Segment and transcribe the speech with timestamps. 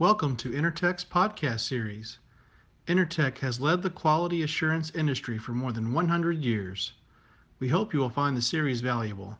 [0.00, 2.18] Welcome to Intertek's podcast series.
[2.88, 6.94] Intertek has led the quality assurance industry for more than 100 years.
[7.60, 9.38] We hope you will find the series valuable.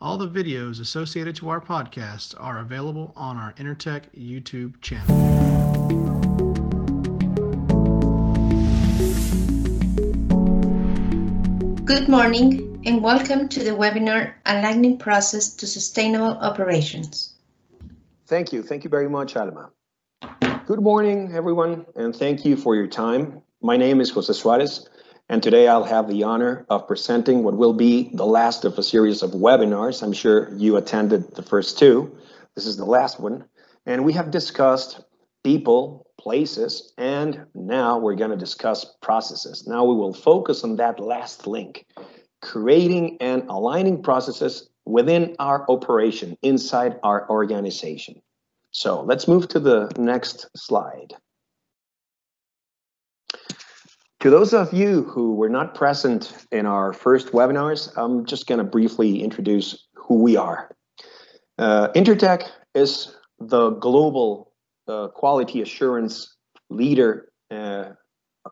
[0.00, 5.08] All the videos associated to our podcast are available on our Intertek YouTube channel.
[11.84, 17.34] Good morning and welcome to the webinar Aligning Process to Sustainable Operations.
[18.28, 18.62] Thank you.
[18.62, 19.72] Thank you very much, Alma.
[20.70, 23.42] Good morning, everyone, and thank you for your time.
[23.60, 24.88] My name is Jose Suarez,
[25.28, 28.82] and today I'll have the honor of presenting what will be the last of a
[28.84, 30.00] series of webinars.
[30.00, 32.16] I'm sure you attended the first two.
[32.54, 33.46] This is the last one.
[33.84, 35.00] And we have discussed
[35.42, 39.66] people, places, and now we're going to discuss processes.
[39.66, 41.84] Now we will focus on that last link,
[42.42, 48.22] creating and aligning processes within our operation, inside our organization.
[48.70, 51.14] So let's move to the next slide.
[54.20, 58.58] To those of you who were not present in our first webinars, I'm just going
[58.58, 60.76] to briefly introduce who we are.
[61.58, 64.52] Uh, Intertek is the global
[64.86, 66.36] uh, quality assurance
[66.68, 67.90] leader uh,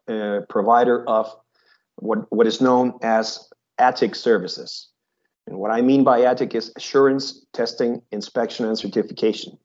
[0.08, 1.30] uh provider of
[1.96, 3.48] what, what is known as
[3.80, 4.88] ATIC services.
[5.46, 9.58] And what I mean by ATIC is assurance, testing, inspection, and certification.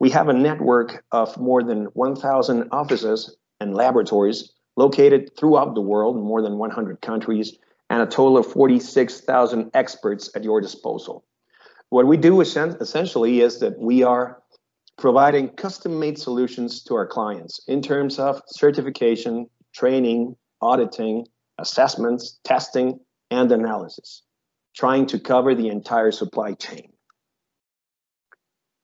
[0.00, 6.16] We have a network of more than 1,000 offices and laboratories located throughout the world
[6.16, 7.58] in more than 100 countries
[7.90, 11.24] and a total of 46,000 experts at your disposal.
[11.90, 14.42] What we do essentially is that we are
[14.96, 21.26] providing custom-made solutions to our clients in terms of certification, training, auditing,
[21.58, 24.22] assessments, testing, and analysis,
[24.74, 26.89] trying to cover the entire supply chain.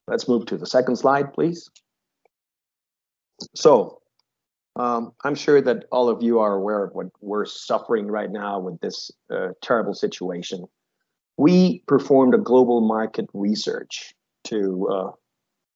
[0.07, 1.69] Let's move to the second slide, please.
[3.55, 4.01] So
[4.77, 8.59] um, I'm sure that all of you are aware of what we're suffering right now
[8.59, 10.65] with this uh, terrible situation.
[11.37, 14.13] We performed a global market research
[14.45, 15.11] to uh,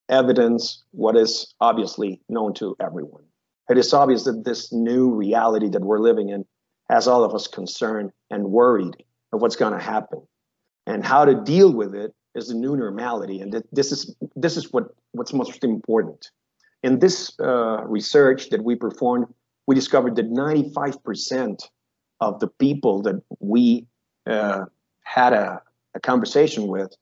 [0.08, 3.24] evidence what is obviously known to everyone.
[3.68, 6.44] It is obvious that this new reality that we're living in
[6.88, 8.94] has all of us concerned and worried
[9.32, 10.22] of what's going to happen
[10.86, 14.56] and how to deal with it is the new normality, and th- this is this
[14.56, 16.30] is what what's most important.
[16.82, 19.26] In this uh, research that we performed,
[19.66, 21.62] we discovered that 95%
[22.20, 23.86] of the people that we
[24.26, 24.64] uh,
[25.02, 25.62] had a,
[25.94, 26.92] a, conversation with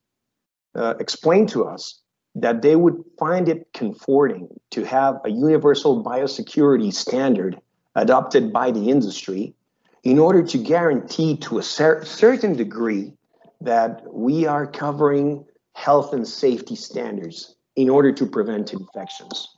[0.75, 2.01] uh, explained to us
[2.35, 7.59] that they would find it comforting to have a universal biosecurity standard
[7.95, 9.55] adopted by the industry
[10.03, 13.13] in order to guarantee to a cer- certain degree
[13.61, 15.45] that we are covering
[15.75, 19.49] health and safety standards in order to prevent infections.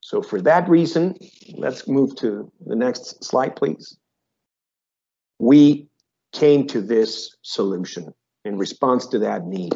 [0.00, 1.16] So for that reason,
[1.54, 3.98] let's move to the next slide, please.
[5.38, 5.88] We
[6.32, 8.12] came to this solution
[8.44, 9.72] in response to that need.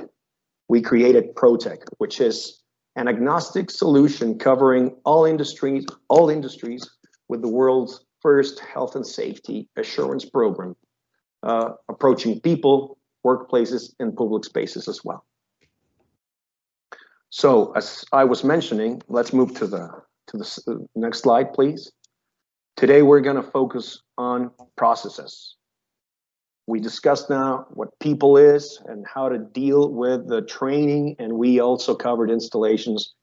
[0.69, 2.63] We created Protek, which is
[2.97, 6.89] an agnostic solution covering all industries, all industries
[7.29, 10.75] with the world's first health and safety assurance program,
[11.43, 15.25] uh, approaching people, workplaces, and public spaces as well.
[17.31, 19.89] So as I was mentioning, let's move to the
[20.29, 21.91] to the uh, next slide, please.
[22.77, 25.57] Today we're going to focus on processes.
[26.67, 31.61] We discussed now what people is and how to deal with the training, and we
[31.61, 33.15] also covered installations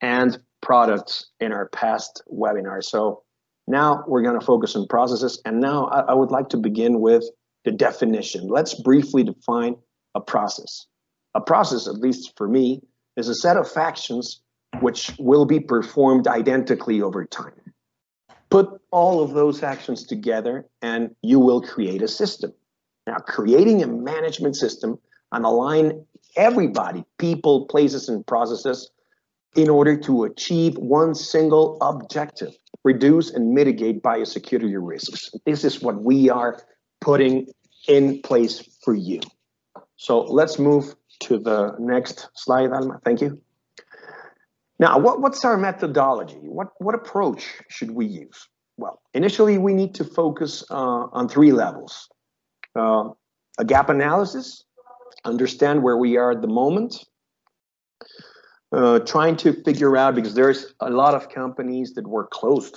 [0.00, 2.82] and products in our past webinar.
[2.82, 3.22] So
[3.66, 7.00] now we're going to focus on processes, and now I, I would like to begin
[7.00, 7.24] with
[7.66, 8.48] the definition.
[8.48, 9.76] Let's briefly define
[10.14, 10.86] a process.
[11.34, 12.80] A process, at least for me,
[13.18, 14.40] is a set of actions
[14.80, 17.52] which will be performed identically over time.
[18.50, 22.54] Put all of those actions together and you will create a system.
[23.06, 24.98] Now, creating a management system
[25.32, 26.06] and align
[26.36, 28.90] everybody, people, places, and processes
[29.56, 35.30] in order to achieve one single objective reduce and mitigate biosecurity risks.
[35.44, 36.62] This is what we are
[37.06, 37.46] putting
[37.86, 39.20] in place for you.
[39.96, 40.84] So let's move
[41.20, 43.00] to the next slide, Alma.
[43.04, 43.40] Thank you.
[44.80, 46.42] Now, what, what's our methodology?
[46.58, 48.48] What, what approach should we use?
[48.76, 52.08] Well, initially, we need to focus uh, on three levels.
[52.74, 53.10] Uh,
[53.56, 54.64] a gap analysis,
[55.24, 56.92] understand where we are at the moment,
[58.72, 62.76] uh, trying to figure out, because there's a lot of companies that were closed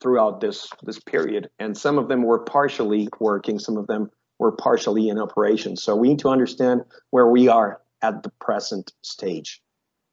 [0.00, 4.10] throughout this, this period, and some of them were partially working, some of them
[4.40, 5.76] we're partially in operation.
[5.76, 9.60] So we need to understand where we are at the present stage.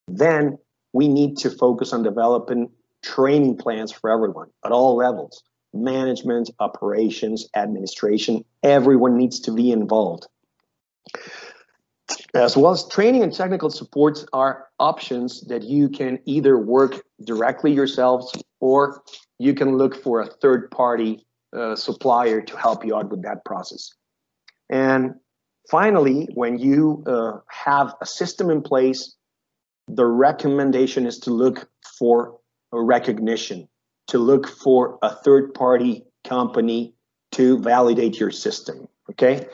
[0.10, 0.57] Then
[0.92, 2.69] we need to focus on developing
[3.01, 5.44] training plans for everyone at all levels
[5.74, 8.44] management, operations, administration.
[8.63, 10.25] Everyone needs to be involved.
[12.34, 17.72] As well as training and technical supports are options that you can either work directly
[17.74, 19.04] yourselves or
[19.39, 21.25] you can look for a third party
[21.56, 23.94] uh, supplier to help you out with that process.
[24.69, 25.16] And
[25.69, 29.16] finally, when you uh, have a system in place,
[29.88, 32.39] the recommendation is to look for
[32.74, 33.69] a recognition,
[34.07, 36.94] to look for a third party company
[37.31, 38.88] to validate your system.
[39.12, 39.48] Okay.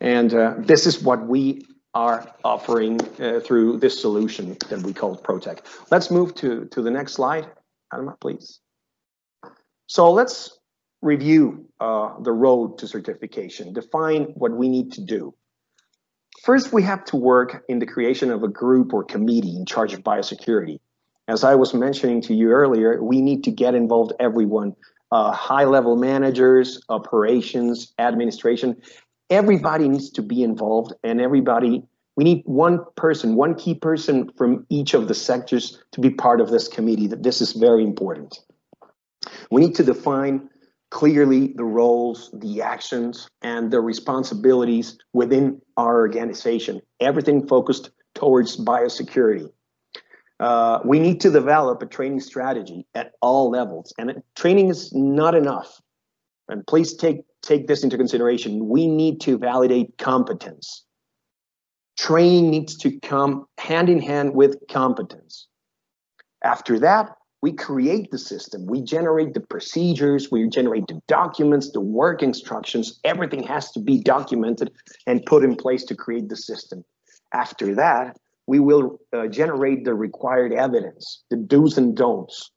[0.00, 5.16] And uh, this is what we are offering uh, through this solution that we call
[5.16, 5.60] Protek.
[5.90, 7.50] Let's move to, to the next slide,
[7.92, 8.60] Adama, please.
[9.90, 10.56] So let's
[11.02, 15.34] review uh, the road to certification, define what we need to do.
[16.44, 19.92] First, we have to work in the creation of a group or committee in charge
[19.92, 20.78] of biosecurity.
[21.26, 24.76] As I was mentioning to you earlier, we need to get involved everyone,
[25.10, 28.80] uh, high level managers, operations, administration.
[29.28, 31.82] Everybody needs to be involved and everybody,
[32.14, 36.40] we need one person, one key person from each of the sectors to be part
[36.40, 37.08] of this committee.
[37.08, 38.38] That This is very important.
[39.50, 40.48] We need to define
[40.90, 46.80] clearly the roles, the actions, and the responsibilities within our organization.
[47.00, 49.48] Everything focused towards biosecurity.
[50.40, 55.34] Uh, we need to develop a training strategy at all levels, and training is not
[55.34, 55.80] enough.
[56.48, 58.68] And please take take this into consideration.
[58.68, 60.84] We need to validate competence.
[61.98, 65.46] Training needs to come hand in hand with competence.
[66.42, 67.10] After that,
[67.42, 73.00] we create the system, we generate the procedures, we generate the documents, the work instructions,
[73.04, 74.70] everything has to be documented
[75.06, 76.84] and put in place to create the system.
[77.32, 82.50] After that, we will uh, generate the required evidence, the do's and don'ts.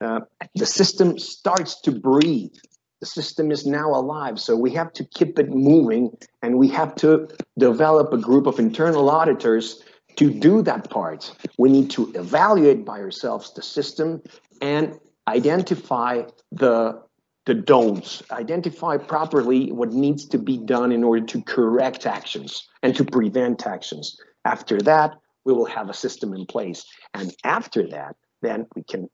[0.00, 0.20] Uh,
[0.54, 2.54] the system starts to breathe.
[3.00, 6.94] The system is now alive, so we have to keep it moving and we have
[6.96, 7.28] to
[7.58, 9.82] develop a group of internal auditors
[10.16, 14.22] to do that part, we need to evaluate by ourselves the system
[14.60, 14.98] and
[15.28, 16.22] identify
[16.52, 17.02] the
[17.46, 22.94] the don'ts, identify properly what needs to be done in order to correct actions and
[22.96, 24.16] to prevent actions.
[24.44, 25.14] After that,
[25.44, 26.84] we will have a system in place.
[27.14, 29.08] And after that, then we can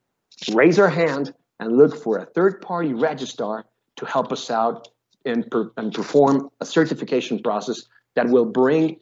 [0.54, 3.66] raise our hand and look for a third party registrar
[3.96, 4.88] to help us out
[5.26, 7.82] and, per and perform a certification process
[8.16, 8.98] that will bring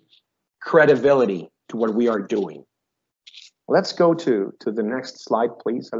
[0.61, 2.65] credibility to what we are doing.
[3.69, 5.91] Let's go to, to the next slide, please.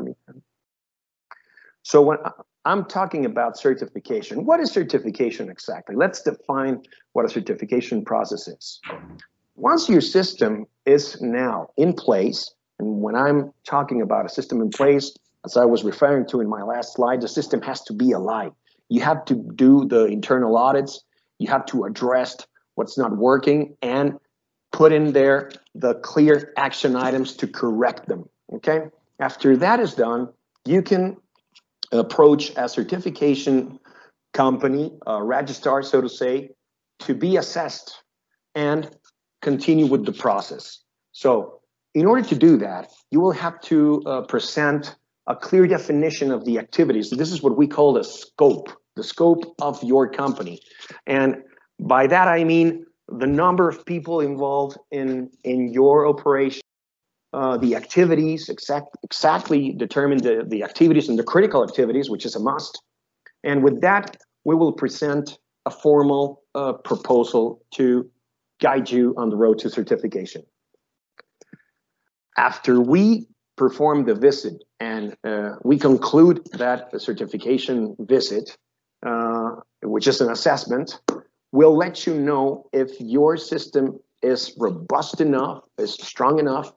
[1.83, 2.19] So when
[2.65, 5.97] I'm talking about certification, what is certification exactly?
[5.97, 6.83] Let's define
[7.13, 8.81] what a certification process is.
[9.57, 14.71] Once your system is now in place, and when I'm talking about a system in
[14.71, 15.15] place,
[15.45, 18.53] as I was referring to in my last slide, the system has to be alive.
[18.89, 21.05] You have to do the internal audits,
[21.39, 22.37] you have to address
[22.75, 24.19] what's not working, and
[24.73, 28.29] put in there the clear action items to correct them.
[28.55, 28.83] Okay.
[29.19, 30.29] After that is done,
[30.65, 31.17] you can
[31.93, 33.79] approach a certification
[34.33, 36.51] company, a registrar, so to say,
[37.01, 38.03] to be assessed
[38.55, 38.91] and
[39.43, 40.81] continue with the process.
[41.13, 41.61] So,
[41.95, 44.95] in order to do that, you will have to uh, present
[45.27, 47.11] a clear definition of the activities.
[47.11, 50.61] This is what we call the scope, the scope of your company.
[51.07, 51.43] And
[51.81, 56.63] by that, I mean the number of people involved in in your operation,
[57.33, 62.35] uh, the activities, exact, exactly determine the, the activities and the critical activities, which is
[62.35, 62.83] a must.
[63.45, 68.11] And with that, we will present a formal uh, proposal to
[68.61, 70.43] guide you on the road to certification.
[72.37, 73.27] After we
[73.57, 78.57] perform the visit and uh, we conclude that the certification visit,
[79.05, 79.51] uh,
[79.83, 80.99] which is an assessment,
[81.53, 86.73] will let you know if your system is robust enough, is strong enough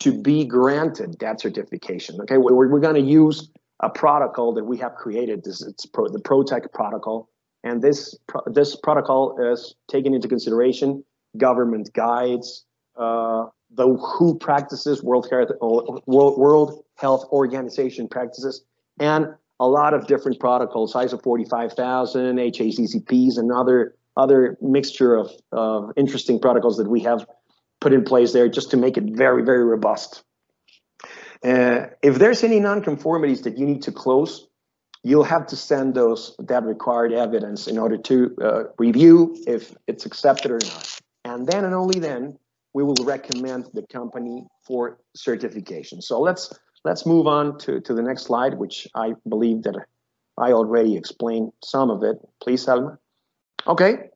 [0.00, 2.20] to be granted that certification.
[2.22, 5.44] Okay, we're, we're going to use a protocol that we have created.
[5.44, 7.28] This it's pro, the Protek protocol,
[7.64, 8.16] and this
[8.46, 11.04] this protocol is taking into consideration
[11.36, 12.64] government guides,
[12.96, 18.64] uh, the WHO practices, World Health World, World Health Organization practices,
[18.98, 19.26] and
[19.60, 26.40] a lot of different protocols, ISO 45000, HACCPs, and other other mixture of uh, interesting
[26.40, 27.24] protocols that we have
[27.80, 30.24] put in place there just to make it very, very robust.
[31.44, 34.48] Uh, if there's any nonconformities that you need to close,
[35.04, 40.04] you'll have to send those that required evidence in order to uh, review if it's
[40.04, 41.00] accepted or not.
[41.24, 42.36] And then and only then
[42.74, 46.02] we will recommend the company for certification.
[46.02, 46.52] So let's
[46.84, 49.76] let's move on to, to the next slide, which I believe that
[50.36, 52.16] I already explained some of it.
[52.42, 52.98] Please, Alma.
[53.68, 54.08] Okay.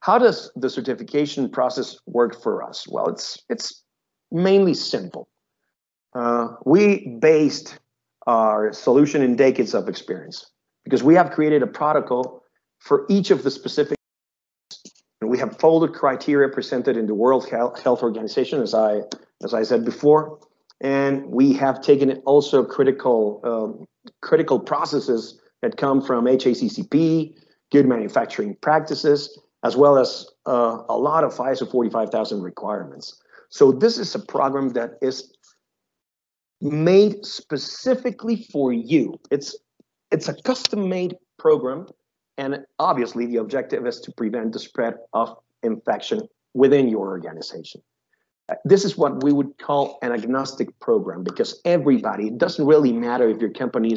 [0.00, 2.86] How does the certification process work for us?
[2.88, 3.82] Well, it's it's
[4.30, 5.28] mainly simple.
[6.14, 7.78] Uh, we based
[8.26, 10.50] our solution in decades of experience
[10.84, 12.42] because we have created a protocol
[12.78, 13.96] for each of the specific
[15.20, 19.02] and we have folded criteria presented in the World Health Organization, as I
[19.42, 20.38] as I said before,
[20.80, 23.86] and we have taken it also critical um,
[24.22, 27.34] critical processes that come from HACCP,
[27.70, 33.20] good manufacturing practices, as well as uh, a lot of ISO 45000 requirements.
[33.50, 35.32] So this is a program that is
[36.60, 39.18] made specifically for you.
[39.30, 39.56] It's
[40.10, 41.86] it's a custom-made program,
[42.38, 46.22] and obviously the objective is to prevent the spread of infection
[46.54, 47.82] within your organization.
[48.64, 53.28] This is what we would call an agnostic program because everybody, it doesn't really matter
[53.28, 53.92] if your company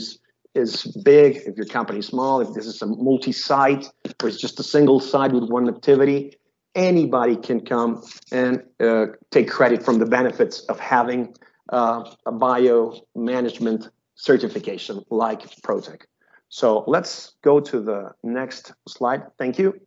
[0.54, 3.90] is, big, if your company is small, if this is a multi-site
[4.22, 6.38] or it's just a single site with one activity,
[6.76, 11.34] anybody can come and uh, take credit from the benefits of having
[11.72, 16.02] uh, a bio management certification like Protek.
[16.50, 19.24] So let's go to the next slide.
[19.38, 19.80] Thank you.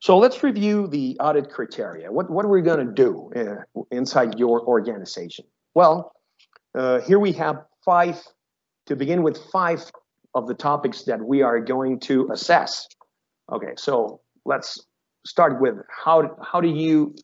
[0.00, 2.10] So let's review the audit criteria.
[2.10, 5.44] What, what are we going to do uh, inside your organization?
[5.74, 6.12] Well,
[6.74, 8.16] uh, here we have five,
[8.90, 9.82] to begin with, five
[10.34, 12.86] of the topics that we are going to assess.
[13.50, 14.78] Okay, so let's
[15.24, 17.14] start with how, how do you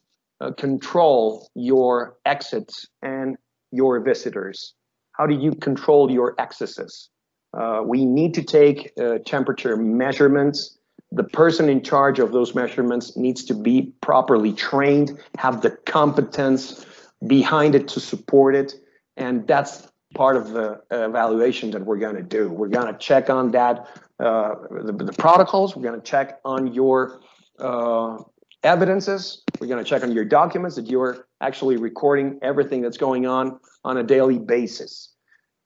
[0.41, 3.37] uh, control your exits and
[3.73, 4.75] your visitors?
[5.13, 7.11] How do you control your excesses?
[7.57, 10.79] Uh, we need to take uh, temperature measurements
[11.13, 16.85] the person in charge of those measurements needs to be properly trained, have the competence
[17.27, 18.75] behind it to support it.
[19.17, 22.49] And that's part of the evaluation that we're going to do.
[22.49, 23.87] We're going to check on that,
[24.19, 27.21] uh, the, the, protocols, we're going to check on your
[27.59, 28.17] uh,
[28.63, 33.27] evidences, we're going to check on your documents that you're actually recording everything that's going
[33.27, 35.13] on on a daily basis.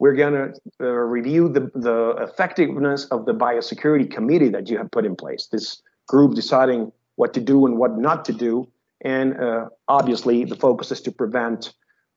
[0.00, 4.90] We're going to uh, review the, the effectiveness of the biosecurity committee that you have
[4.90, 5.47] put in place.
[5.47, 8.66] This group deciding what to do and what not to do.
[9.02, 11.73] And uh, obviously, the focus is to prevent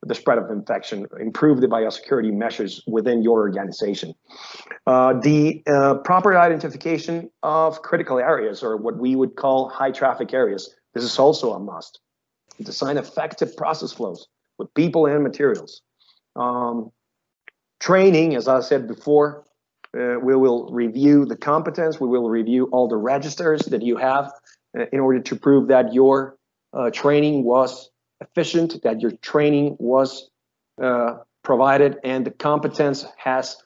[0.05, 4.13] the spread of infection, improve the biosecurity measures within your organization.
[4.85, 10.33] Uh, the uh, proper identification of critical areas, or what we would call high traffic
[10.33, 11.99] areas, this is also a must.
[12.61, 15.81] Design effective process flows with people and materials.
[16.35, 16.91] Um,
[17.83, 19.43] Training, as I said before,
[19.93, 24.31] uh, we will review the competence, we will review all the registers that you have
[24.79, 26.37] uh, in order to prove that your
[26.71, 27.89] uh, training was
[28.23, 30.29] efficient, that your training was
[30.81, 33.57] uh, provided, and the competence has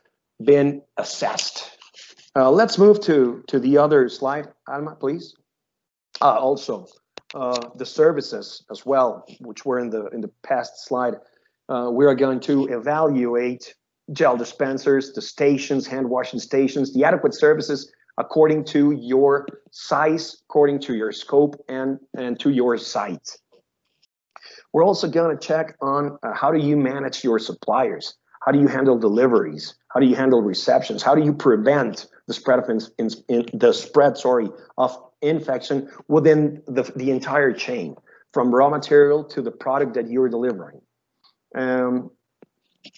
[0.44, 1.72] been assessed.
[2.36, 5.34] Uh, let's move to, to the other slide, Alma, please.
[6.22, 6.88] Uh, also,
[7.34, 11.16] the services as well, which were in the in the past slide.
[11.92, 13.76] we are going to evaluate
[14.14, 20.80] gel dispensers, the stations, hand washing stations, the adequate services according to your size, according
[20.80, 23.38] to your scope, and, and to your site.
[24.78, 28.14] We're also going to check on uh, how do you manage your suppliers?
[28.46, 29.74] How do you handle deliveries?
[29.88, 31.02] How do you handle receptions?
[31.02, 35.90] How do you prevent the spread of in, in, in, the spread, sorry, of infection
[36.08, 37.96] within the, the entire chain,
[38.34, 40.80] from raw material to the product that you're delivering?
[41.56, 42.12] Um,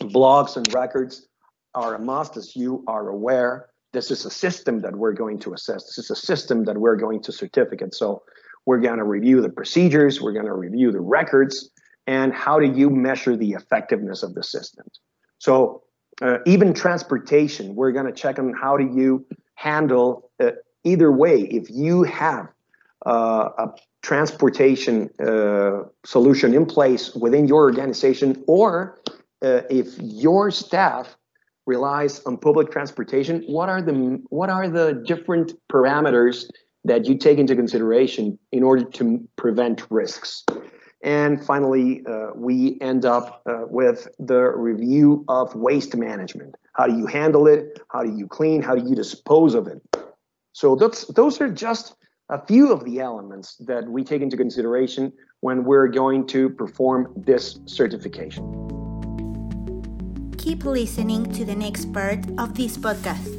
[0.01, 1.29] blogs and records
[1.75, 3.69] are a must, as you are aware.
[3.93, 5.85] This is a system that we're going to assess.
[5.85, 7.95] This is a system that we're going to certificate.
[7.95, 8.23] So
[8.65, 11.69] we're going to review the procedures, we're going to review the records,
[12.07, 14.99] and how do you measure the effectiveness of the systems.
[15.37, 15.83] So
[16.21, 19.25] uh, even transportation, we're going to check on how do you
[19.55, 20.51] handle uh,
[20.83, 21.41] either way.
[21.41, 22.47] If you have
[23.05, 23.67] uh, a
[24.01, 28.99] transportation uh, solution in place within your organization, or
[29.41, 31.15] uh, if your staff
[31.65, 36.49] relies on public transportation, what are the what are the different parameters
[36.85, 40.45] that you take into consideration in order to prevent risks?
[41.01, 46.55] And finally, uh, we end up uh, with the review of waste management.
[46.73, 47.79] How do you handle it?
[47.91, 48.61] How do you clean?
[48.61, 49.81] How do you dispose of it?
[50.51, 51.95] So that's, those are just
[52.29, 57.13] a few of the elements that we take into consideration when we're going to perform
[57.15, 58.69] this certification
[60.39, 63.38] keep listening to the next part of this podcast.